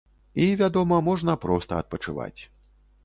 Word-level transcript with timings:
І, 0.45 0.47
вядома, 0.61 0.97
можна 1.09 1.37
проста 1.45 1.79
адпачываць. 1.85 2.41